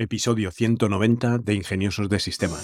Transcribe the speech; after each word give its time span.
episodio 0.00 0.52
190 0.52 1.38
de 1.38 1.54
Ingeniosos 1.54 2.08
de 2.08 2.20
Sistemas. 2.20 2.62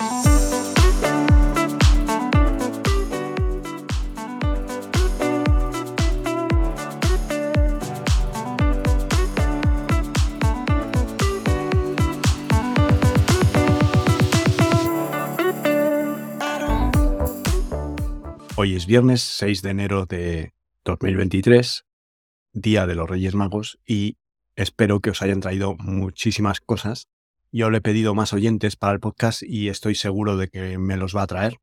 Hoy 18.55 18.77
es 18.77 18.87
viernes 18.87 19.23
6 19.23 19.63
de 19.63 19.71
enero 19.71 20.07
de 20.07 20.55
2023, 20.85 21.85
Día 22.53 22.87
de 22.87 22.95
los 22.95 23.11
Reyes 23.11 23.35
Magos, 23.35 23.81
y 23.85 24.19
espero 24.55 25.01
que 25.01 25.11
os 25.11 25.21
hayan 25.21 25.41
traído 25.41 25.75
muchísimas 25.81 26.61
cosas 26.61 27.09
yo 27.57 27.71
le 27.71 27.79
he 27.79 27.81
pedido 27.81 28.17
más 28.17 28.33
oyentes 28.33 28.75
para 28.75 28.95
el 28.95 28.99
podcast 28.99 29.45
y 29.45 29.69
estoy 29.69 29.95
seguro 29.95 30.37
de 30.37 30.49
que 30.49 30.77
me 30.77 30.97
los 30.97 31.15
va 31.15 31.23
a 31.23 31.29
traer 31.29 31.59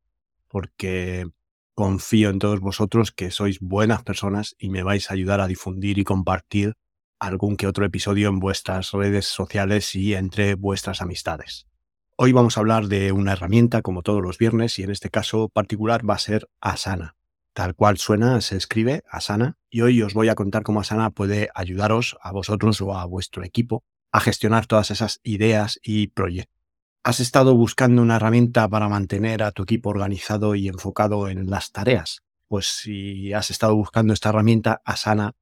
porque 0.47 1.27
confío 1.75 2.29
en 2.29 2.39
todos 2.39 2.61
vosotros 2.61 3.11
que 3.11 3.29
sois 3.29 3.59
buenas 3.59 4.01
personas 4.01 4.55
y 4.57 4.69
me 4.69 4.83
vais 4.83 5.11
a 5.11 5.15
ayudar 5.15 5.41
a 5.41 5.47
difundir 5.47 5.99
y 5.99 6.05
compartir 6.05 6.75
algún 7.19 7.57
que 7.57 7.67
otro 7.67 7.83
episodio 7.83 8.29
en 8.29 8.39
vuestras 8.39 8.93
redes 8.93 9.25
sociales 9.25 9.93
y 9.93 10.13
entre 10.13 10.55
vuestras 10.55 11.01
amistades. 11.01 11.67
Hoy 12.15 12.31
vamos 12.31 12.55
a 12.55 12.61
hablar 12.61 12.87
de 12.87 13.11
una 13.11 13.33
herramienta 13.33 13.81
como 13.81 14.01
todos 14.01 14.21
los 14.21 14.37
viernes 14.37 14.79
y 14.79 14.83
en 14.83 14.91
este 14.91 15.09
caso 15.09 15.49
particular 15.49 16.09
va 16.09 16.13
a 16.13 16.19
ser 16.19 16.47
Asana. 16.61 17.17
Tal 17.51 17.75
cual 17.75 17.97
suena, 17.97 18.39
se 18.39 18.55
escribe 18.55 19.03
Asana 19.09 19.57
y 19.69 19.81
hoy 19.81 20.01
os 20.03 20.13
voy 20.13 20.29
a 20.29 20.35
contar 20.35 20.63
cómo 20.63 20.79
Asana 20.79 21.09
puede 21.09 21.49
ayudaros 21.53 22.15
a 22.21 22.31
vosotros 22.31 22.79
o 22.79 22.95
a 22.95 23.03
vuestro 23.03 23.43
equipo 23.43 23.83
a 24.11 24.19
gestionar 24.19 24.67
todas 24.67 24.91
esas 24.91 25.19
ideas 25.23 25.79
y 25.83 26.07
proyectos. 26.07 26.61
¿Has 27.03 27.19
estado 27.19 27.55
buscando 27.55 28.01
una 28.01 28.17
herramienta 28.17 28.69
para 28.69 28.87
mantener 28.87 29.41
a 29.41 29.51
tu 29.51 29.63
equipo 29.63 29.89
organizado 29.89 30.53
y 30.53 30.67
enfocado 30.67 31.29
en 31.29 31.49
las 31.49 31.71
tareas? 31.71 32.21
Pues 32.47 32.67
si 32.67 33.33
has 33.33 33.49
estado 33.49 33.75
buscando 33.75 34.13
esta 34.13 34.29
herramienta, 34.29 34.81
Asana 34.85 35.33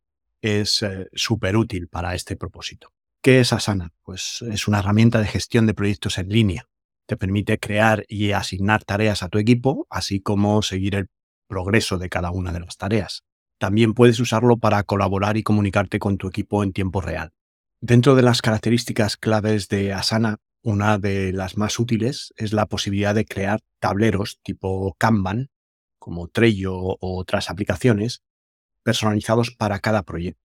es 0.41 0.83
eh, 0.83 1.07
súper 1.13 1.57
útil 1.57 1.89
para 1.89 2.15
este 2.15 2.37
propósito. 2.37 2.93
¿Qué 3.21 3.41
es 3.41 3.51
Asana? 3.51 3.91
Pues 4.03 4.41
es 4.49 4.67
una 4.69 4.79
herramienta 4.79 5.19
de 5.19 5.27
gestión 5.27 5.65
de 5.67 5.73
proyectos 5.73 6.17
en 6.17 6.29
línea. 6.29 6.69
Te 7.05 7.17
permite 7.17 7.59
crear 7.59 8.05
y 8.07 8.31
asignar 8.31 8.85
tareas 8.85 9.23
a 9.23 9.29
tu 9.29 9.37
equipo, 9.37 9.85
así 9.89 10.21
como 10.21 10.61
seguir 10.61 10.95
el 10.95 11.09
progreso 11.47 11.97
de 11.97 12.07
cada 12.07 12.31
una 12.31 12.53
de 12.53 12.61
las 12.61 12.77
tareas. 12.77 13.23
También 13.57 13.93
puedes 13.93 14.19
usarlo 14.21 14.57
para 14.57 14.83
colaborar 14.83 15.35
y 15.35 15.43
comunicarte 15.43 15.99
con 15.99 16.17
tu 16.17 16.29
equipo 16.29 16.63
en 16.63 16.71
tiempo 16.71 17.01
real. 17.01 17.33
Dentro 17.81 18.15
de 18.15 18.23
las 18.23 18.41
características 18.41 19.15
claves 19.15 19.69
de 19.69 19.93
Asana, 19.93 20.39
una 20.61 20.97
de 20.97 21.31
las 21.31 21.55
más 21.55 21.79
útiles 21.79 22.33
es 22.35 22.51
la 22.51 22.65
posibilidad 22.65 23.15
de 23.15 23.23
crear 23.23 23.61
tableros 23.79 24.41
tipo 24.43 24.95
Kanban, 24.99 25.47
como 25.97 26.27
Trello 26.27 26.75
o 26.75 26.97
otras 26.99 27.49
aplicaciones, 27.49 28.21
personalizados 28.83 29.51
para 29.51 29.79
cada 29.79 30.03
proyecto. 30.03 30.41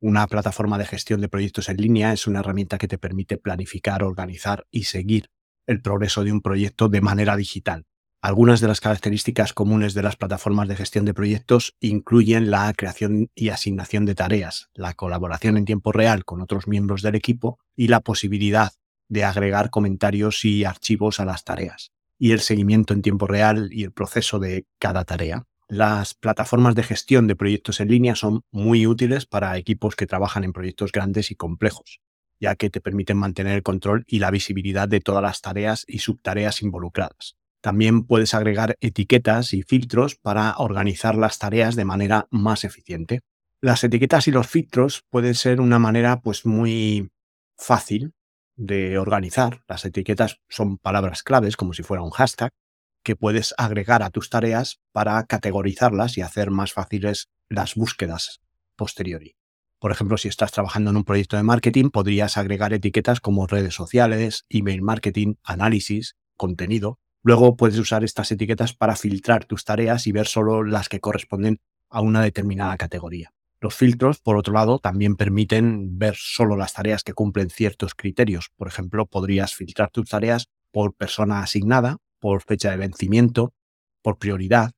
Una 0.00 0.26
plataforma 0.26 0.78
de 0.78 0.86
gestión 0.86 1.20
de 1.20 1.28
proyectos 1.28 1.68
en 1.68 1.76
línea 1.76 2.14
es 2.14 2.26
una 2.26 2.40
herramienta 2.40 2.78
que 2.78 2.88
te 2.88 2.96
permite 2.96 3.36
planificar, 3.36 4.02
organizar 4.02 4.66
y 4.70 4.84
seguir 4.84 5.28
el 5.66 5.82
progreso 5.82 6.24
de 6.24 6.32
un 6.32 6.40
proyecto 6.40 6.88
de 6.88 7.02
manera 7.02 7.36
digital, 7.36 7.84
algunas 8.22 8.60
de 8.60 8.68
las 8.68 8.80
características 8.80 9.54
comunes 9.54 9.94
de 9.94 10.02
las 10.02 10.16
plataformas 10.16 10.68
de 10.68 10.76
gestión 10.76 11.06
de 11.06 11.14
proyectos 11.14 11.74
incluyen 11.80 12.50
la 12.50 12.70
creación 12.74 13.30
y 13.34 13.48
asignación 13.48 14.04
de 14.04 14.14
tareas, 14.14 14.68
la 14.74 14.92
colaboración 14.92 15.56
en 15.56 15.64
tiempo 15.64 15.90
real 15.90 16.26
con 16.26 16.42
otros 16.42 16.68
miembros 16.68 17.00
del 17.00 17.14
equipo 17.14 17.58
y 17.76 17.88
la 17.88 18.00
posibilidad 18.00 18.72
de 19.08 19.24
agregar 19.24 19.70
comentarios 19.70 20.44
y 20.44 20.64
archivos 20.64 21.18
a 21.18 21.24
las 21.24 21.44
tareas, 21.44 21.92
y 22.18 22.32
el 22.32 22.40
seguimiento 22.40 22.92
en 22.92 23.00
tiempo 23.00 23.26
real 23.26 23.70
y 23.72 23.84
el 23.84 23.92
proceso 23.92 24.38
de 24.38 24.66
cada 24.78 25.04
tarea. 25.04 25.46
Las 25.66 26.12
plataformas 26.12 26.74
de 26.74 26.82
gestión 26.82 27.26
de 27.26 27.36
proyectos 27.36 27.80
en 27.80 27.88
línea 27.88 28.16
son 28.16 28.42
muy 28.50 28.86
útiles 28.86 29.24
para 29.24 29.56
equipos 29.56 29.96
que 29.96 30.06
trabajan 30.06 30.44
en 30.44 30.52
proyectos 30.52 30.92
grandes 30.92 31.30
y 31.30 31.36
complejos, 31.36 32.00
ya 32.38 32.54
que 32.54 32.68
te 32.68 32.82
permiten 32.82 33.16
mantener 33.16 33.54
el 33.54 33.62
control 33.62 34.04
y 34.06 34.18
la 34.18 34.30
visibilidad 34.30 34.88
de 34.88 35.00
todas 35.00 35.22
las 35.22 35.40
tareas 35.40 35.86
y 35.88 36.00
subtareas 36.00 36.60
involucradas. 36.60 37.39
También 37.60 38.04
puedes 38.04 38.34
agregar 38.34 38.76
etiquetas 38.80 39.52
y 39.52 39.62
filtros 39.62 40.16
para 40.16 40.54
organizar 40.56 41.14
las 41.14 41.38
tareas 41.38 41.76
de 41.76 41.84
manera 41.84 42.26
más 42.30 42.64
eficiente. 42.64 43.20
Las 43.60 43.84
etiquetas 43.84 44.26
y 44.28 44.30
los 44.30 44.46
filtros 44.46 45.04
pueden 45.10 45.34
ser 45.34 45.60
una 45.60 45.78
manera 45.78 46.20
pues 46.20 46.46
muy 46.46 47.10
fácil 47.58 48.14
de 48.56 48.98
organizar. 48.98 49.62
Las 49.68 49.84
etiquetas 49.84 50.40
son 50.48 50.78
palabras 50.78 51.22
claves 51.22 51.56
como 51.56 51.74
si 51.74 51.82
fuera 51.82 52.02
un 52.02 52.10
hashtag 52.10 52.50
que 53.02 53.16
puedes 53.16 53.54
agregar 53.58 54.02
a 54.02 54.10
tus 54.10 54.30
tareas 54.30 54.80
para 54.92 55.22
categorizarlas 55.24 56.16
y 56.18 56.22
hacer 56.22 56.50
más 56.50 56.72
fáciles 56.72 57.28
las 57.48 57.74
búsquedas 57.74 58.40
posteriori. 58.76 59.36
Por 59.78 59.92
ejemplo, 59.92 60.18
si 60.18 60.28
estás 60.28 60.52
trabajando 60.52 60.90
en 60.90 60.98
un 60.98 61.04
proyecto 61.04 61.36
de 61.36 61.42
marketing, 61.42 61.88
podrías 61.90 62.36
agregar 62.36 62.74
etiquetas 62.74 63.20
como 63.20 63.46
redes 63.46 63.74
sociales, 63.74 64.44
email 64.50 64.82
marketing, 64.82 65.34
análisis, 65.42 66.16
contenido, 66.36 66.98
Luego 67.22 67.56
puedes 67.56 67.78
usar 67.78 68.02
estas 68.02 68.32
etiquetas 68.32 68.74
para 68.74 68.96
filtrar 68.96 69.44
tus 69.44 69.64
tareas 69.64 70.06
y 70.06 70.12
ver 70.12 70.26
solo 70.26 70.64
las 70.64 70.88
que 70.88 71.00
corresponden 71.00 71.60
a 71.90 72.00
una 72.00 72.22
determinada 72.22 72.76
categoría. 72.76 73.32
Los 73.60 73.74
filtros, 73.74 74.20
por 74.20 74.38
otro 74.38 74.54
lado, 74.54 74.78
también 74.78 75.16
permiten 75.16 75.98
ver 75.98 76.14
solo 76.16 76.56
las 76.56 76.72
tareas 76.72 77.04
que 77.04 77.12
cumplen 77.12 77.50
ciertos 77.50 77.94
criterios. 77.94 78.50
Por 78.56 78.68
ejemplo, 78.68 79.04
podrías 79.04 79.54
filtrar 79.54 79.90
tus 79.90 80.08
tareas 80.08 80.48
por 80.72 80.94
persona 80.94 81.42
asignada, 81.42 81.98
por 82.20 82.42
fecha 82.42 82.70
de 82.70 82.78
vencimiento, 82.78 83.52
por 84.02 84.18
prioridad 84.18 84.72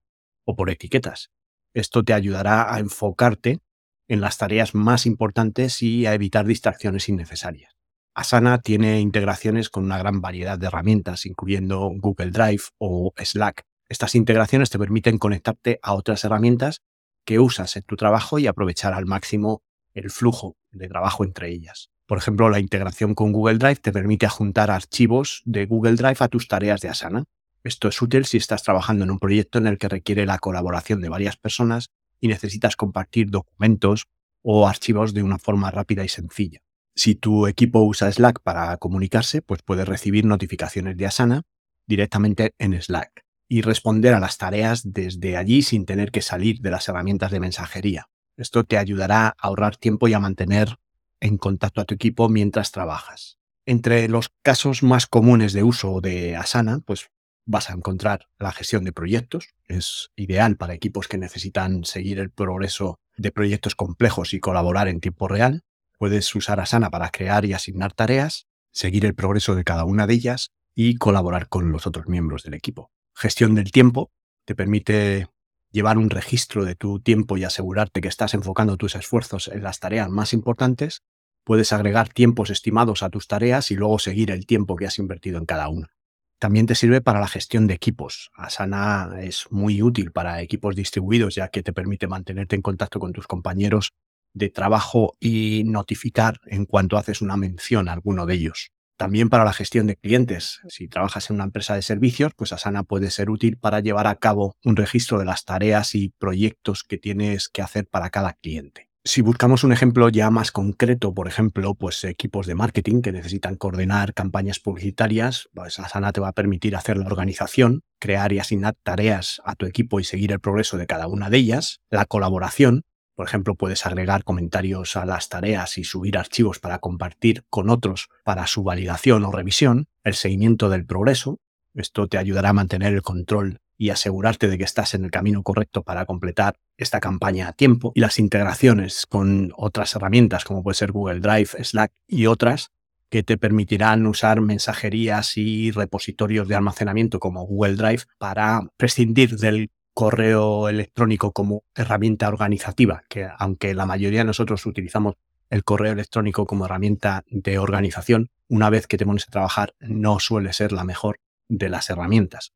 o 0.44 0.56
por 0.56 0.68
etiquetas. 0.70 1.30
Esto 1.74 2.02
te 2.02 2.12
ayudará 2.12 2.74
a 2.74 2.80
enfocarte 2.80 3.60
en 4.08 4.20
las 4.20 4.36
tareas 4.36 4.74
más 4.74 5.06
importantes 5.06 5.80
y 5.80 6.06
a 6.06 6.14
evitar 6.14 6.44
distracciones 6.44 7.08
innecesarias. 7.08 7.71
Asana 8.14 8.60
tiene 8.60 9.00
integraciones 9.00 9.70
con 9.70 9.84
una 9.84 9.96
gran 9.96 10.20
variedad 10.20 10.58
de 10.58 10.66
herramientas, 10.66 11.24
incluyendo 11.24 11.90
Google 11.96 12.30
Drive 12.30 12.64
o 12.78 13.14
Slack. 13.16 13.62
Estas 13.88 14.14
integraciones 14.14 14.68
te 14.68 14.78
permiten 14.78 15.18
conectarte 15.18 15.78
a 15.82 15.94
otras 15.94 16.22
herramientas 16.24 16.82
que 17.24 17.38
usas 17.38 17.74
en 17.76 17.84
tu 17.84 17.96
trabajo 17.96 18.38
y 18.38 18.46
aprovechar 18.46 18.92
al 18.92 19.06
máximo 19.06 19.62
el 19.94 20.10
flujo 20.10 20.56
de 20.70 20.88
trabajo 20.88 21.24
entre 21.24 21.50
ellas. 21.50 21.88
Por 22.06 22.18
ejemplo, 22.18 22.50
la 22.50 22.60
integración 22.60 23.14
con 23.14 23.32
Google 23.32 23.58
Drive 23.58 23.76
te 23.76 23.92
permite 23.92 24.26
adjuntar 24.26 24.70
archivos 24.70 25.42
de 25.46 25.64
Google 25.64 25.94
Drive 25.96 26.18
a 26.20 26.28
tus 26.28 26.48
tareas 26.48 26.80
de 26.82 26.88
Asana. 26.88 27.24
Esto 27.64 27.88
es 27.88 28.02
útil 28.02 28.26
si 28.26 28.36
estás 28.36 28.62
trabajando 28.62 29.04
en 29.04 29.10
un 29.10 29.18
proyecto 29.18 29.58
en 29.58 29.66
el 29.66 29.78
que 29.78 29.88
requiere 29.88 30.26
la 30.26 30.38
colaboración 30.38 31.00
de 31.00 31.08
varias 31.08 31.36
personas 31.36 31.88
y 32.20 32.28
necesitas 32.28 32.76
compartir 32.76 33.30
documentos 33.30 34.04
o 34.42 34.68
archivos 34.68 35.14
de 35.14 35.22
una 35.22 35.38
forma 35.38 35.70
rápida 35.70 36.04
y 36.04 36.08
sencilla. 36.08 36.60
Si 36.94 37.14
tu 37.14 37.46
equipo 37.46 37.80
usa 37.82 38.12
Slack 38.12 38.40
para 38.42 38.76
comunicarse, 38.76 39.42
pues 39.42 39.62
puedes 39.62 39.88
recibir 39.88 40.24
notificaciones 40.24 40.96
de 40.96 41.06
Asana 41.06 41.42
directamente 41.86 42.54
en 42.58 42.80
Slack 42.80 43.24
y 43.48 43.62
responder 43.62 44.14
a 44.14 44.20
las 44.20 44.38
tareas 44.38 44.82
desde 44.92 45.36
allí 45.36 45.62
sin 45.62 45.84
tener 45.86 46.10
que 46.10 46.22
salir 46.22 46.60
de 46.60 46.70
las 46.70 46.88
herramientas 46.88 47.30
de 47.30 47.40
mensajería. 47.40 48.08
Esto 48.36 48.64
te 48.64 48.78
ayudará 48.78 49.28
a 49.28 49.34
ahorrar 49.38 49.76
tiempo 49.76 50.08
y 50.08 50.14
a 50.14 50.20
mantener 50.20 50.76
en 51.20 51.38
contacto 51.38 51.80
a 51.80 51.84
tu 51.84 51.94
equipo 51.94 52.28
mientras 52.28 52.72
trabajas. 52.72 53.38
Entre 53.64 54.08
los 54.08 54.30
casos 54.42 54.82
más 54.82 55.06
comunes 55.06 55.52
de 55.52 55.62
uso 55.62 56.00
de 56.00 56.36
Asana, 56.36 56.80
pues 56.84 57.10
vas 57.44 57.70
a 57.70 57.74
encontrar 57.74 58.28
la 58.38 58.52
gestión 58.52 58.84
de 58.84 58.92
proyectos. 58.92 59.54
Es 59.66 60.10
ideal 60.16 60.56
para 60.56 60.74
equipos 60.74 61.06
que 61.08 61.18
necesitan 61.18 61.84
seguir 61.84 62.18
el 62.18 62.30
progreso 62.30 62.98
de 63.16 63.30
proyectos 63.30 63.74
complejos 63.74 64.34
y 64.34 64.40
colaborar 64.40 64.88
en 64.88 65.00
tiempo 65.00 65.28
real. 65.28 65.62
Puedes 66.02 66.34
usar 66.34 66.58
Asana 66.58 66.90
para 66.90 67.10
crear 67.10 67.44
y 67.44 67.52
asignar 67.52 67.92
tareas, 67.92 68.48
seguir 68.72 69.06
el 69.06 69.14
progreso 69.14 69.54
de 69.54 69.62
cada 69.62 69.84
una 69.84 70.08
de 70.08 70.14
ellas 70.14 70.50
y 70.74 70.96
colaborar 70.96 71.48
con 71.48 71.70
los 71.70 71.86
otros 71.86 72.08
miembros 72.08 72.42
del 72.42 72.54
equipo. 72.54 72.90
Gestión 73.14 73.54
del 73.54 73.70
tiempo 73.70 74.10
te 74.44 74.56
permite 74.56 75.28
llevar 75.70 75.98
un 75.98 76.10
registro 76.10 76.64
de 76.64 76.74
tu 76.74 76.98
tiempo 76.98 77.36
y 77.36 77.44
asegurarte 77.44 78.00
que 78.00 78.08
estás 78.08 78.34
enfocando 78.34 78.76
tus 78.76 78.96
esfuerzos 78.96 79.46
en 79.46 79.62
las 79.62 79.78
tareas 79.78 80.10
más 80.10 80.32
importantes. 80.32 81.02
Puedes 81.44 81.72
agregar 81.72 82.08
tiempos 82.08 82.50
estimados 82.50 83.04
a 83.04 83.08
tus 83.08 83.28
tareas 83.28 83.70
y 83.70 83.76
luego 83.76 84.00
seguir 84.00 84.32
el 84.32 84.44
tiempo 84.44 84.74
que 84.74 84.86
has 84.86 84.98
invertido 84.98 85.38
en 85.38 85.46
cada 85.46 85.68
una. 85.68 85.92
También 86.40 86.66
te 86.66 86.74
sirve 86.74 87.00
para 87.00 87.20
la 87.20 87.28
gestión 87.28 87.68
de 87.68 87.74
equipos. 87.74 88.32
Asana 88.34 89.20
es 89.20 89.46
muy 89.50 89.82
útil 89.82 90.10
para 90.10 90.42
equipos 90.42 90.74
distribuidos 90.74 91.36
ya 91.36 91.46
que 91.46 91.62
te 91.62 91.72
permite 91.72 92.08
mantenerte 92.08 92.56
en 92.56 92.62
contacto 92.62 92.98
con 92.98 93.12
tus 93.12 93.28
compañeros 93.28 93.92
de 94.34 94.50
trabajo 94.50 95.14
y 95.20 95.64
notificar 95.66 96.40
en 96.46 96.66
cuanto 96.66 96.96
haces 96.96 97.22
una 97.22 97.36
mención 97.36 97.88
a 97.88 97.92
alguno 97.92 98.26
de 98.26 98.34
ellos. 98.34 98.70
También 98.96 99.30
para 99.30 99.44
la 99.44 99.52
gestión 99.52 99.86
de 99.86 99.96
clientes. 99.96 100.60
Si 100.68 100.86
trabajas 100.86 101.28
en 101.28 101.36
una 101.36 101.44
empresa 101.44 101.74
de 101.74 101.82
servicios, 101.82 102.32
pues 102.36 102.52
Asana 102.52 102.84
puede 102.84 103.10
ser 103.10 103.30
útil 103.30 103.56
para 103.56 103.80
llevar 103.80 104.06
a 104.06 104.16
cabo 104.16 104.56
un 104.64 104.76
registro 104.76 105.18
de 105.18 105.24
las 105.24 105.44
tareas 105.44 105.94
y 105.94 106.10
proyectos 106.10 106.84
que 106.84 106.98
tienes 106.98 107.48
que 107.48 107.62
hacer 107.62 107.88
para 107.88 108.10
cada 108.10 108.34
cliente. 108.34 108.92
Si 109.04 109.20
buscamos 109.20 109.64
un 109.64 109.72
ejemplo 109.72 110.08
ya 110.10 110.30
más 110.30 110.52
concreto, 110.52 111.12
por 111.12 111.26
ejemplo, 111.26 111.74
pues 111.74 112.04
equipos 112.04 112.46
de 112.46 112.54
marketing 112.54 113.02
que 113.02 113.10
necesitan 113.10 113.56
coordinar 113.56 114.14
campañas 114.14 114.60
publicitarias, 114.60 115.48
pues 115.52 115.80
Asana 115.80 116.12
te 116.12 116.20
va 116.20 116.28
a 116.28 116.32
permitir 116.32 116.76
hacer 116.76 116.96
la 116.96 117.06
organización, 117.06 117.82
crear 117.98 118.32
y 118.32 118.38
asignar 118.38 118.76
tareas 118.84 119.42
a 119.44 119.56
tu 119.56 119.66
equipo 119.66 119.98
y 119.98 120.04
seguir 120.04 120.30
el 120.30 120.38
progreso 120.38 120.76
de 120.76 120.86
cada 120.86 121.08
una 121.08 121.30
de 121.30 121.38
ellas, 121.38 121.80
la 121.90 122.04
colaboración, 122.04 122.84
por 123.14 123.26
ejemplo, 123.26 123.54
puedes 123.54 123.86
agregar 123.86 124.24
comentarios 124.24 124.96
a 124.96 125.04
las 125.04 125.28
tareas 125.28 125.78
y 125.78 125.84
subir 125.84 126.18
archivos 126.18 126.58
para 126.58 126.78
compartir 126.78 127.44
con 127.50 127.70
otros 127.70 128.08
para 128.24 128.46
su 128.46 128.62
validación 128.62 129.24
o 129.24 129.32
revisión, 129.32 129.88
el 130.04 130.14
seguimiento 130.14 130.68
del 130.68 130.86
progreso, 130.86 131.38
esto 131.74 132.06
te 132.06 132.18
ayudará 132.18 132.50
a 132.50 132.54
mantener 132.54 132.92
el 132.92 133.02
control 133.02 133.60
y 133.78 133.90
asegurarte 133.90 134.48
de 134.48 134.58
que 134.58 134.64
estás 134.64 134.94
en 134.94 135.04
el 135.04 135.10
camino 135.10 135.42
correcto 135.42 135.82
para 135.82 136.04
completar 136.06 136.56
esta 136.76 137.00
campaña 137.00 137.48
a 137.48 137.52
tiempo. 137.52 137.92
Y 137.94 138.00
las 138.00 138.18
integraciones 138.18 139.06
con 139.06 139.52
otras 139.56 139.94
herramientas 139.96 140.44
como 140.44 140.62
puede 140.62 140.76
ser 140.76 140.92
Google 140.92 141.20
Drive, 141.20 141.64
Slack 141.64 141.92
y 142.06 142.26
otras 142.26 142.70
que 143.08 143.22
te 143.22 143.36
permitirán 143.36 144.06
usar 144.06 144.40
mensajerías 144.40 145.36
y 145.36 145.70
repositorios 145.70 146.48
de 146.48 146.54
almacenamiento 146.54 147.20
como 147.20 147.44
Google 147.44 147.76
Drive 147.76 148.04
para 148.18 148.62
prescindir 148.76 149.36
del 149.36 149.70
correo 149.94 150.68
electrónico 150.68 151.32
como 151.32 151.64
herramienta 151.74 152.28
organizativa, 152.28 153.02
que 153.08 153.28
aunque 153.38 153.74
la 153.74 153.86
mayoría 153.86 154.20
de 154.20 154.26
nosotros 154.26 154.64
utilizamos 154.66 155.14
el 155.50 155.64
correo 155.64 155.92
electrónico 155.92 156.46
como 156.46 156.64
herramienta 156.64 157.24
de 157.28 157.58
organización, 157.58 158.30
una 158.48 158.70
vez 158.70 158.86
que 158.86 158.96
te 158.96 159.04
pones 159.04 159.28
a 159.28 159.30
trabajar 159.30 159.74
no 159.80 160.18
suele 160.18 160.52
ser 160.52 160.72
la 160.72 160.84
mejor 160.84 161.20
de 161.48 161.68
las 161.68 161.90
herramientas 161.90 162.52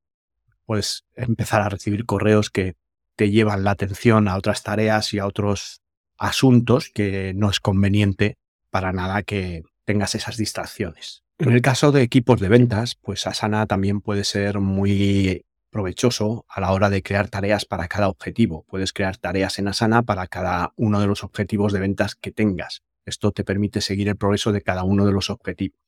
puedes 0.67 1.05
empezar 1.15 1.63
a 1.63 1.69
recibir 1.71 2.05
correos 2.05 2.51
que 2.51 2.77
te 3.15 3.31
llevan 3.31 3.65
la 3.65 3.71
atención 3.71 4.29
a 4.29 4.37
otras 4.37 4.63
tareas 4.63 5.15
y 5.15 5.21
a 5.21 5.27
otros 5.27 5.81
asuntos 6.19 6.91
que 6.93 7.33
no 7.35 7.49
es 7.49 7.61
conveniente 7.61 8.37
para 8.71 8.93
nada 8.93 9.23
que 9.23 9.63
tengas 9.85 10.15
esas 10.15 10.37
distracciones. 10.37 11.23
En 11.39 11.53
el 11.53 11.63
caso 11.63 11.93
de 11.93 12.03
equipos 12.03 12.41
de 12.41 12.49
ventas, 12.49 12.97
pues 13.01 13.27
Asana 13.27 13.67
también 13.67 14.01
puede 14.01 14.25
ser 14.25 14.59
muy 14.59 15.45
provechoso 15.71 16.47
a 16.49 16.61
la 16.61 16.73
hora 16.73 16.91
de 16.91 17.03
crear 17.03 17.29
tareas 17.29 17.65
para 17.65 17.89
cada 17.89 18.09
objetivo. 18.09 18.65
Puedes 18.69 18.93
crear 18.93 19.17
tareas 19.17 19.59
en 19.59 19.69
Asana 19.69 20.03
para 20.03 20.27
cada 20.27 20.73
uno 20.77 21.01
de 21.01 21.07
los 21.07 21.25
objetivos 21.25 21.73
de 21.73 21.81
ventas 21.81 22.15
que 22.15 22.33
tengas. 22.33 22.83
Esto 23.05 23.33
te 23.33 23.45
permite 23.45 23.81
seguir 23.81 24.09
el 24.09 24.17
progreso 24.17 24.53
de 24.53 24.63
cada 24.63 24.83
uno 24.83 25.07
de 25.07 25.13
los 25.13 25.31
objetivos. 25.31 25.79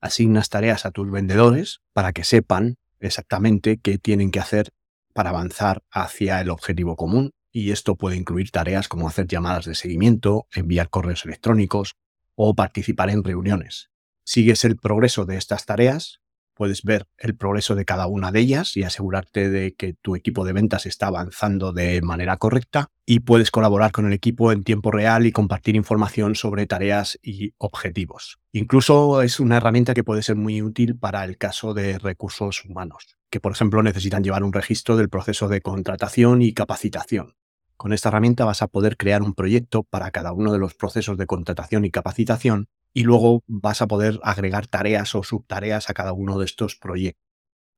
Asignas 0.00 0.48
tareas 0.48 0.86
a 0.86 0.90
tus 0.90 1.10
vendedores 1.10 1.80
para 1.92 2.12
que 2.12 2.24
sepan 2.24 2.76
exactamente 3.00 3.78
qué 3.78 3.98
tienen 3.98 4.30
que 4.30 4.40
hacer 4.40 4.70
para 5.12 5.30
avanzar 5.30 5.84
hacia 5.90 6.40
el 6.40 6.50
objetivo 6.50 6.96
común. 6.96 7.32
Y 7.50 7.70
esto 7.70 7.96
puede 7.96 8.16
incluir 8.16 8.50
tareas 8.50 8.88
como 8.88 9.08
hacer 9.08 9.26
llamadas 9.26 9.66
de 9.66 9.74
seguimiento, 9.74 10.46
enviar 10.52 10.88
correos 10.88 11.26
electrónicos 11.26 11.96
o 12.34 12.54
participar 12.54 13.10
en 13.10 13.22
reuniones. 13.22 13.90
Sigues 14.24 14.64
el 14.64 14.76
progreso 14.76 15.26
de 15.26 15.36
estas 15.36 15.66
tareas 15.66 16.21
puedes 16.62 16.84
ver 16.84 17.08
el 17.18 17.34
progreso 17.34 17.74
de 17.74 17.84
cada 17.84 18.06
una 18.06 18.30
de 18.30 18.38
ellas 18.38 18.76
y 18.76 18.84
asegurarte 18.84 19.50
de 19.50 19.74
que 19.74 19.94
tu 19.94 20.14
equipo 20.14 20.44
de 20.44 20.52
ventas 20.52 20.86
está 20.86 21.08
avanzando 21.08 21.72
de 21.72 22.00
manera 22.02 22.36
correcta 22.36 22.92
y 23.04 23.18
puedes 23.18 23.50
colaborar 23.50 23.90
con 23.90 24.06
el 24.06 24.12
equipo 24.12 24.52
en 24.52 24.62
tiempo 24.62 24.92
real 24.92 25.26
y 25.26 25.32
compartir 25.32 25.74
información 25.74 26.36
sobre 26.36 26.68
tareas 26.68 27.18
y 27.20 27.52
objetivos. 27.58 28.38
Incluso 28.52 29.22
es 29.22 29.40
una 29.40 29.56
herramienta 29.56 29.92
que 29.92 30.04
puede 30.04 30.22
ser 30.22 30.36
muy 30.36 30.62
útil 30.62 30.96
para 30.96 31.24
el 31.24 31.36
caso 31.36 31.74
de 31.74 31.98
recursos 31.98 32.64
humanos, 32.64 33.18
que 33.28 33.40
por 33.40 33.50
ejemplo 33.50 33.82
necesitan 33.82 34.22
llevar 34.22 34.44
un 34.44 34.52
registro 34.52 34.96
del 34.96 35.08
proceso 35.08 35.48
de 35.48 35.62
contratación 35.62 36.42
y 36.42 36.52
capacitación. 36.52 37.34
Con 37.76 37.92
esta 37.92 38.10
herramienta 38.10 38.44
vas 38.44 38.62
a 38.62 38.68
poder 38.68 38.96
crear 38.96 39.22
un 39.22 39.34
proyecto 39.34 39.82
para 39.82 40.12
cada 40.12 40.32
uno 40.32 40.52
de 40.52 40.60
los 40.60 40.74
procesos 40.74 41.18
de 41.18 41.26
contratación 41.26 41.84
y 41.84 41.90
capacitación 41.90 42.68
y 42.94 43.04
luego 43.04 43.42
vas 43.46 43.82
a 43.82 43.86
poder 43.86 44.20
agregar 44.22 44.66
tareas 44.66 45.14
o 45.14 45.22
subtareas 45.22 45.88
a 45.88 45.94
cada 45.94 46.12
uno 46.12 46.38
de 46.38 46.44
estos 46.44 46.76
proyectos. 46.76 47.22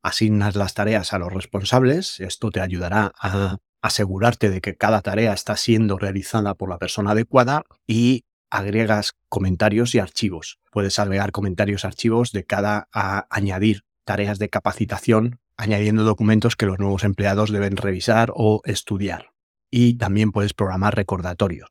Asignas 0.02 0.54
las 0.54 0.74
tareas 0.74 1.12
a 1.12 1.18
los 1.18 1.32
responsables, 1.32 2.20
esto 2.20 2.50
te 2.50 2.60
ayudará 2.60 3.12
a 3.18 3.58
asegurarte 3.80 4.50
de 4.50 4.60
que 4.60 4.76
cada 4.76 5.00
tarea 5.02 5.32
está 5.32 5.56
siendo 5.56 5.98
realizada 5.98 6.54
por 6.54 6.68
la 6.68 6.78
persona 6.78 7.12
adecuada 7.12 7.64
y 7.86 8.24
agregas 8.50 9.12
comentarios 9.28 9.94
y 9.94 9.98
archivos. 9.98 10.58
Puedes 10.70 10.98
agregar 10.98 11.32
comentarios 11.32 11.84
archivos 11.84 12.32
de 12.32 12.44
cada 12.44 12.88
a 12.92 13.26
añadir 13.30 13.82
tareas 14.04 14.38
de 14.38 14.50
capacitación, 14.50 15.40
añadiendo 15.56 16.04
documentos 16.04 16.56
que 16.56 16.66
los 16.66 16.78
nuevos 16.78 17.04
empleados 17.04 17.50
deben 17.50 17.76
revisar 17.76 18.32
o 18.34 18.60
estudiar. 18.64 19.30
Y 19.70 19.94
también 19.94 20.32
puedes 20.32 20.54
programar 20.54 20.94
recordatorios 20.94 21.70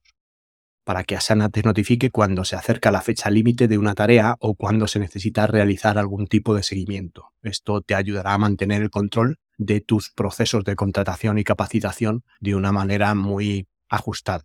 para 0.84 1.04
que 1.04 1.16
Asana 1.16 1.50
te 1.50 1.64
notifique 1.64 2.12
cuando 2.12 2.46
se 2.46 2.56
acerca 2.56 2.92
la 2.92 3.02
fecha 3.02 3.30
límite 3.30 3.68
de 3.68 3.78
una 3.78 3.96
tarea 3.96 4.36
o 4.40 4.56
cuando 4.56 4.88
se 4.88 5.00
necesita 5.00 5.48
realizar 5.48 5.98
algún 5.98 6.28
tipo 6.28 6.56
de 6.56 6.64
seguimiento. 6.64 7.32
Esto 7.42 7.82
te 7.82 7.96
ayudará 7.96 8.34
a 8.34 8.38
mantener 8.38 8.82
el 8.82 8.90
control 8.90 9.40
de 9.58 9.82
tus 9.82 10.12
procesos 10.12 10.64
de 10.64 10.76
contratación 10.76 11.38
y 11.38 11.44
capacitación 11.44 12.24
de 12.40 12.56
una 12.56 12.72
manera 12.72 13.16
muy 13.16 13.68
ajustada. 13.90 14.44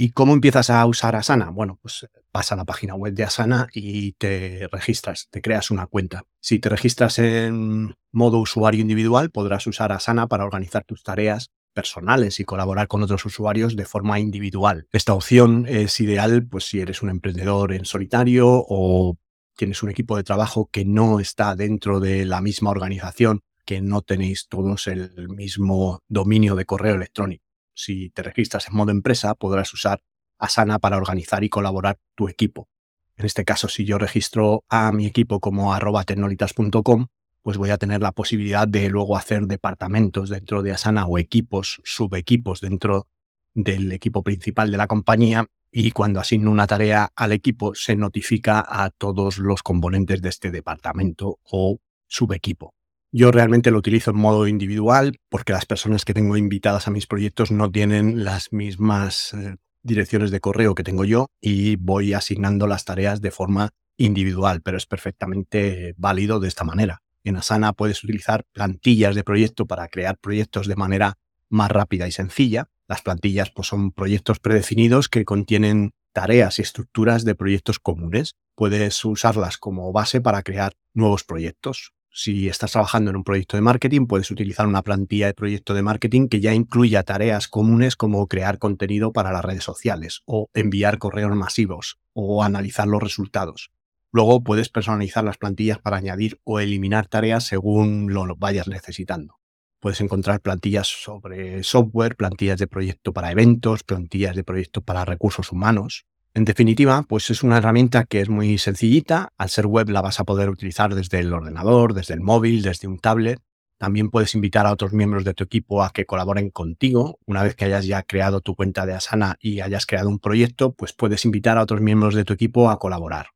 ¿Y 0.00 0.10
cómo 0.10 0.32
empiezas 0.32 0.70
a 0.70 0.86
usar 0.86 1.16
Asana? 1.16 1.50
Bueno, 1.50 1.78
pues 1.82 2.06
vas 2.32 2.52
a 2.52 2.56
la 2.56 2.64
página 2.64 2.94
web 2.94 3.14
de 3.14 3.24
Asana 3.24 3.66
y 3.72 4.12
te 4.12 4.68
registras, 4.70 5.26
te 5.30 5.42
creas 5.42 5.72
una 5.72 5.88
cuenta. 5.88 6.22
Si 6.38 6.60
te 6.60 6.68
registras 6.68 7.18
en 7.18 7.96
modo 8.12 8.38
usuario 8.38 8.80
individual, 8.80 9.30
podrás 9.30 9.66
usar 9.66 9.90
Asana 9.90 10.28
para 10.28 10.44
organizar 10.44 10.84
tus 10.84 11.02
tareas 11.02 11.50
personales 11.78 12.40
y 12.40 12.44
colaborar 12.44 12.88
con 12.88 13.04
otros 13.04 13.24
usuarios 13.24 13.76
de 13.76 13.84
forma 13.84 14.18
individual. 14.18 14.88
Esta 14.90 15.14
opción 15.14 15.64
es 15.68 16.00
ideal 16.00 16.44
pues 16.44 16.64
si 16.64 16.80
eres 16.80 17.02
un 17.02 17.08
emprendedor 17.08 17.72
en 17.72 17.84
solitario 17.84 18.48
o 18.48 19.16
tienes 19.56 19.80
un 19.84 19.90
equipo 19.90 20.16
de 20.16 20.24
trabajo 20.24 20.68
que 20.72 20.84
no 20.84 21.20
está 21.20 21.54
dentro 21.54 22.00
de 22.00 22.24
la 22.24 22.40
misma 22.40 22.70
organización, 22.70 23.42
que 23.64 23.80
no 23.80 24.02
tenéis 24.02 24.48
todos 24.48 24.88
el 24.88 25.28
mismo 25.28 26.00
dominio 26.08 26.56
de 26.56 26.64
correo 26.64 26.96
electrónico. 26.96 27.44
Si 27.74 28.10
te 28.10 28.24
registras 28.24 28.66
en 28.66 28.74
modo 28.74 28.90
empresa, 28.90 29.36
podrás 29.36 29.72
usar 29.72 30.00
Asana 30.36 30.80
para 30.80 30.96
organizar 30.96 31.44
y 31.44 31.48
colaborar 31.48 32.00
tu 32.16 32.28
equipo. 32.28 32.68
En 33.16 33.24
este 33.24 33.44
caso, 33.44 33.68
si 33.68 33.84
yo 33.84 33.98
registro 33.98 34.64
a 34.68 34.90
mi 34.90 35.06
equipo 35.06 35.38
como 35.38 35.72
arroba 35.72 36.02
tecnolitas.com, 36.02 37.06
pues 37.42 37.56
voy 37.56 37.70
a 37.70 37.78
tener 37.78 38.00
la 38.00 38.12
posibilidad 38.12 38.66
de 38.66 38.88
luego 38.88 39.16
hacer 39.16 39.46
departamentos 39.46 40.28
dentro 40.30 40.62
de 40.62 40.72
Asana 40.72 41.06
o 41.06 41.18
equipos, 41.18 41.80
subequipos 41.84 42.60
dentro 42.60 43.06
del 43.54 43.92
equipo 43.92 44.22
principal 44.22 44.70
de 44.70 44.76
la 44.76 44.86
compañía 44.86 45.46
y 45.70 45.90
cuando 45.90 46.20
asigno 46.20 46.50
una 46.50 46.66
tarea 46.66 47.10
al 47.14 47.32
equipo 47.32 47.74
se 47.74 47.96
notifica 47.96 48.64
a 48.66 48.90
todos 48.90 49.38
los 49.38 49.62
componentes 49.62 50.22
de 50.22 50.28
este 50.28 50.50
departamento 50.50 51.38
o 51.42 51.78
subequipo. 52.06 52.74
Yo 53.10 53.32
realmente 53.32 53.70
lo 53.70 53.78
utilizo 53.78 54.10
en 54.10 54.18
modo 54.18 54.46
individual 54.46 55.16
porque 55.30 55.52
las 55.52 55.66
personas 55.66 56.04
que 56.04 56.14
tengo 56.14 56.36
invitadas 56.36 56.88
a 56.88 56.90
mis 56.90 57.06
proyectos 57.06 57.50
no 57.50 57.70
tienen 57.70 58.24
las 58.24 58.52
mismas 58.52 59.32
eh, 59.32 59.56
direcciones 59.82 60.30
de 60.30 60.40
correo 60.40 60.74
que 60.74 60.84
tengo 60.84 61.04
yo 61.04 61.28
y 61.40 61.76
voy 61.76 62.12
asignando 62.12 62.66
las 62.66 62.84
tareas 62.84 63.20
de 63.20 63.30
forma 63.30 63.70
individual, 63.96 64.60
pero 64.62 64.76
es 64.76 64.86
perfectamente 64.86 65.94
válido 65.96 66.38
de 66.38 66.48
esta 66.48 66.64
manera. 66.64 67.02
En 67.28 67.36
Asana 67.36 67.74
puedes 67.74 68.02
utilizar 68.02 68.46
plantillas 68.52 69.14
de 69.14 69.22
proyecto 69.22 69.66
para 69.66 69.88
crear 69.88 70.16
proyectos 70.16 70.66
de 70.66 70.76
manera 70.76 71.18
más 71.50 71.70
rápida 71.70 72.08
y 72.08 72.12
sencilla. 72.12 72.70
Las 72.88 73.02
plantillas 73.02 73.50
pues, 73.50 73.68
son 73.68 73.92
proyectos 73.92 74.38
predefinidos 74.38 75.10
que 75.10 75.26
contienen 75.26 75.90
tareas 76.14 76.58
y 76.58 76.62
estructuras 76.62 77.26
de 77.26 77.34
proyectos 77.34 77.78
comunes. 77.80 78.34
Puedes 78.54 79.04
usarlas 79.04 79.58
como 79.58 79.92
base 79.92 80.22
para 80.22 80.42
crear 80.42 80.72
nuevos 80.94 81.22
proyectos. 81.22 81.92
Si 82.10 82.48
estás 82.48 82.72
trabajando 82.72 83.10
en 83.10 83.16
un 83.16 83.24
proyecto 83.24 83.58
de 83.58 83.60
marketing, 83.60 84.06
puedes 84.06 84.30
utilizar 84.30 84.66
una 84.66 84.82
plantilla 84.82 85.26
de 85.26 85.34
proyecto 85.34 85.74
de 85.74 85.82
marketing 85.82 86.28
que 86.28 86.40
ya 86.40 86.54
incluya 86.54 87.02
tareas 87.02 87.46
comunes 87.46 87.94
como 87.94 88.26
crear 88.26 88.58
contenido 88.58 89.12
para 89.12 89.32
las 89.32 89.44
redes 89.44 89.64
sociales 89.64 90.22
o 90.24 90.48
enviar 90.54 90.96
correos 90.96 91.36
masivos 91.36 91.98
o 92.14 92.42
analizar 92.42 92.88
los 92.88 93.02
resultados. 93.02 93.70
Luego 94.10 94.42
puedes 94.42 94.68
personalizar 94.68 95.24
las 95.24 95.36
plantillas 95.36 95.78
para 95.78 95.98
añadir 95.98 96.40
o 96.44 96.60
eliminar 96.60 97.06
tareas 97.06 97.44
según 97.44 98.12
lo 98.12 98.36
vayas 98.36 98.68
necesitando. 98.68 99.38
Puedes 99.80 100.00
encontrar 100.00 100.40
plantillas 100.40 100.88
sobre 100.88 101.62
software, 101.62 102.16
plantillas 102.16 102.58
de 102.58 102.66
proyecto 102.66 103.12
para 103.12 103.30
eventos, 103.30 103.84
plantillas 103.84 104.34
de 104.34 104.42
proyecto 104.42 104.80
para 104.80 105.04
recursos 105.04 105.52
humanos. 105.52 106.06
En 106.34 106.44
definitiva, 106.44 107.04
pues 107.08 107.30
es 107.30 107.42
una 107.42 107.58
herramienta 107.58 108.04
que 108.04 108.20
es 108.20 108.28
muy 108.28 108.58
sencillita. 108.58 109.32
Al 109.38 109.50
ser 109.50 109.66
web 109.66 109.88
la 109.90 110.00
vas 110.00 110.20
a 110.20 110.24
poder 110.24 110.50
utilizar 110.50 110.94
desde 110.94 111.20
el 111.20 111.32
ordenador, 111.32 111.94
desde 111.94 112.14
el 112.14 112.20
móvil, 112.20 112.62
desde 112.62 112.88
un 112.88 112.98
tablet. 112.98 113.40
También 113.78 114.10
puedes 114.10 114.34
invitar 114.34 114.66
a 114.66 114.72
otros 114.72 114.92
miembros 114.92 115.24
de 115.24 115.34
tu 115.34 115.44
equipo 115.44 115.84
a 115.84 115.90
que 115.90 116.06
colaboren 116.06 116.50
contigo. 116.50 117.20
Una 117.26 117.44
vez 117.44 117.54
que 117.54 117.66
hayas 117.66 117.86
ya 117.86 118.02
creado 118.02 118.40
tu 118.40 118.56
cuenta 118.56 118.84
de 118.84 118.94
Asana 118.94 119.36
y 119.40 119.60
hayas 119.60 119.86
creado 119.86 120.08
un 120.08 120.18
proyecto, 120.18 120.72
pues 120.72 120.92
puedes 120.92 121.24
invitar 121.24 121.58
a 121.58 121.62
otros 121.62 121.80
miembros 121.80 122.14
de 122.14 122.24
tu 122.24 122.32
equipo 122.32 122.70
a 122.70 122.80
colaborar. 122.80 123.28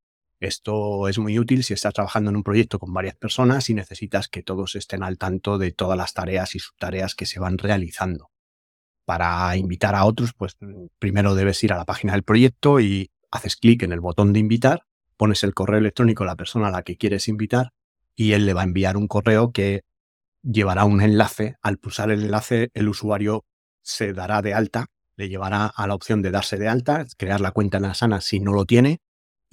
Esto 0.43 1.07
es 1.07 1.21
muy 1.21 1.39
útil 1.39 1.63
si 1.63 1.73
estás 1.73 1.95
trabajando 1.95 2.31
en 2.31 2.37
un 2.37 2.43
proyecto 2.43 2.81
con 2.81 2.93
varias 2.93 3.15
personas 3.15 3.71
y 3.71 3.75
necesitas 3.75 4.27
que 4.27 4.43
todos 4.43 4.75
estén 4.75 5.05
al 5.05 5.17
tanto 5.17 5.57
de 5.57 5.71
todas 5.71 5.97
las 5.97 6.15
tareas 6.15 6.57
y 6.57 6.59
subtareas 6.59 7.15
que 7.15 7.27
se 7.27 7.39
van 7.39 7.59
realizando. 7.59 8.33
Para 9.05 9.57
invitar 9.57 9.95
a 9.95 10.05
otros, 10.05 10.33
pues 10.37 10.57
primero 10.99 11.37
debes 11.37 11.63
ir 11.63 11.73
a 11.73 11.77
la 11.77 11.85
página 11.85 12.15
del 12.15 12.25
proyecto 12.25 12.81
y 12.81 13.13
haces 13.31 13.55
clic 13.55 13.85
en 13.85 13.93
el 13.93 14.01
botón 14.01 14.33
de 14.33 14.41
invitar, 14.41 14.83
pones 15.17 15.45
el 15.45 15.55
correo 15.55 15.79
electrónico 15.79 16.25
a 16.25 16.27
la 16.27 16.35
persona 16.35 16.67
a 16.67 16.73
la 16.73 16.83
que 16.83 16.97
quieres 16.97 17.29
invitar 17.29 17.71
y 18.17 18.33
él 18.33 18.45
le 18.45 18.53
va 18.53 18.63
a 18.63 18.65
enviar 18.65 18.97
un 18.97 19.07
correo 19.07 19.53
que 19.53 19.83
llevará 20.43 20.85
un 20.87 21.03
enlace. 21.03 21.55
Al 21.63 21.79
pulsar 21.79 22.11
el 22.11 22.25
enlace, 22.25 22.73
el 22.75 22.89
usuario 22.89 23.45
se 23.83 24.13
dará 24.13 24.43
de 24.43 24.55
alta, 24.55 24.87
le 25.15 25.29
llevará 25.29 25.67
a 25.67 25.87
la 25.87 25.95
opción 25.95 26.21
de 26.21 26.33
darse 26.33 26.57
de 26.57 26.67
alta, 26.67 27.07
crear 27.17 27.41
la 27.41 27.53
cuenta 27.53 27.79
en 27.79 27.85
Asana 27.85 28.21
si 28.21 28.41
no 28.41 28.53
lo 28.53 28.65
tiene, 28.65 28.99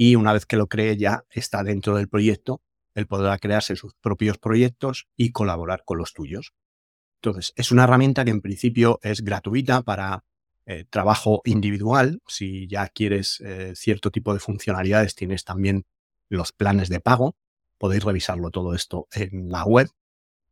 y 0.01 0.15
una 0.15 0.31
vez 0.31 0.45
que 0.45 0.55
lo 0.55 0.67
cree 0.67 0.95
ya 0.95 1.25
está 1.29 1.61
dentro 1.61 1.97
del 1.97 2.07
proyecto, 2.07 2.61
él 2.95 3.05
podrá 3.05 3.37
crearse 3.37 3.75
sus 3.75 3.95
propios 3.95 4.37
proyectos 4.37 5.09
y 5.17 5.33
colaborar 5.33 5.83
con 5.83 5.97
los 5.97 6.13
tuyos. 6.13 6.53
Entonces, 7.21 7.51
es 7.57 7.73
una 7.73 7.83
herramienta 7.83 8.23
que 8.23 8.31
en 8.31 8.39
principio 8.39 8.99
es 9.03 9.25
gratuita 9.25 9.81
para 9.81 10.23
eh, 10.65 10.85
trabajo 10.89 11.41
individual. 11.43 12.21
Si 12.27 12.65
ya 12.69 12.87
quieres 12.87 13.41
eh, 13.41 13.73
cierto 13.75 14.09
tipo 14.09 14.33
de 14.33 14.39
funcionalidades, 14.39 15.15
tienes 15.15 15.43
también 15.43 15.85
los 16.29 16.53
planes 16.53 16.87
de 16.87 17.01
pago. 17.01 17.35
Podéis 17.77 18.05
revisarlo 18.05 18.51
todo 18.51 18.73
esto 18.73 19.09
en 19.11 19.49
la 19.49 19.65
web. 19.65 19.89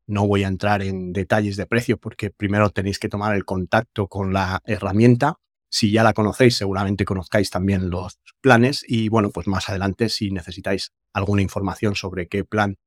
No 0.07 0.27
voy 0.27 0.43
a 0.43 0.49
entrar 0.49 0.81
en 0.81 1.13
detalles 1.13 1.55
de 1.55 1.67
precio 1.67 1.97
porque 1.97 2.31
primero 2.31 2.69
tenéis 2.71 2.99
que 2.99 3.07
tomar 3.07 3.33
el 3.33 3.45
contacto 3.45 4.09
con 4.09 4.33
la 4.33 4.61
herramienta. 4.65 5.39
Si 5.69 5.89
ya 5.89 6.03
la 6.03 6.11
conocéis, 6.11 6.57
seguramente 6.57 7.05
conozcáis 7.05 7.49
también 7.49 7.89
los 7.89 8.19
planes 8.47 8.85
y 8.87 9.09
bueno, 9.09 9.29
pues 9.29 9.45
más 9.45 9.67
adelante 9.67 10.07
si 10.07 10.31
necesitáis 10.31 10.93
alguna 11.13 11.41
información 11.41 11.95
sobre 11.95 12.29
qué 12.29 12.45
plan 12.45 12.77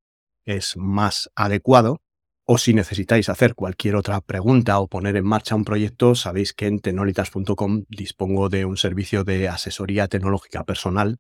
es 0.47 0.75
más 0.79 1.31
adecuado 1.35 2.01
o 2.47 2.57
si 2.57 2.73
necesitáis 2.73 3.29
hacer 3.29 3.55
cualquier 3.55 3.95
otra 3.95 4.23
pregunta 4.23 4.79
o 4.81 4.89
poner 4.89 5.17
en 5.17 5.27
marcha 5.27 5.55
un 5.55 5.67
proyecto, 5.67 6.15
sabéis 6.15 6.55
que 6.55 6.67
en 6.67 6.81
tenolitas.com 6.81 7.85
dispongo 7.91 8.49
de 8.49 8.65
un 8.65 8.79
servicio 8.79 9.23
de 9.23 9.49
asesoría 9.49 10.09
tecnológica 10.09 10.65
personal 10.65 11.19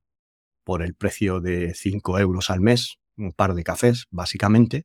por 0.65 0.81
el 0.81 0.95
precio 0.95 1.43
de 1.43 1.75
5 1.75 2.19
euros 2.19 2.49
al 2.49 2.63
mes, 2.63 2.97
un 3.19 3.33
par 3.33 3.53
de 3.53 3.63
cafés 3.63 4.07
básicamente, 4.11 4.85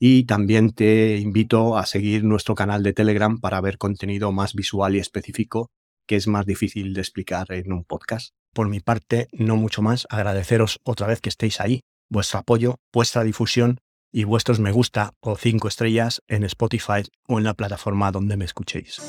y 0.00 0.24
también 0.24 0.72
te 0.72 1.18
invito 1.18 1.78
a 1.78 1.86
seguir 1.86 2.24
nuestro 2.24 2.56
canal 2.56 2.82
de 2.82 2.92
Telegram 2.92 3.38
para 3.38 3.60
ver 3.60 3.78
contenido 3.78 4.32
más 4.32 4.54
visual 4.54 4.96
y 4.96 4.98
específico 4.98 5.70
que 6.06 6.16
es 6.16 6.26
más 6.26 6.46
difícil 6.46 6.94
de 6.94 7.00
explicar 7.00 7.52
en 7.52 7.72
un 7.72 7.84
podcast. 7.84 8.30
Por 8.52 8.68
mi 8.68 8.80
parte, 8.80 9.28
no 9.32 9.56
mucho 9.56 9.82
más, 9.82 10.06
agradeceros 10.10 10.80
otra 10.84 11.06
vez 11.06 11.20
que 11.20 11.28
estéis 11.28 11.60
ahí, 11.60 11.80
vuestro 12.08 12.38
apoyo, 12.38 12.76
vuestra 12.92 13.22
difusión 13.24 13.78
y 14.12 14.24
vuestros 14.24 14.60
me 14.60 14.72
gusta 14.72 15.12
o 15.20 15.36
cinco 15.36 15.68
estrellas 15.68 16.22
en 16.28 16.44
Spotify 16.44 17.02
o 17.28 17.38
en 17.38 17.44
la 17.44 17.54
plataforma 17.54 18.10
donde 18.12 18.36
me 18.36 18.44
escuchéis. 18.44 19.00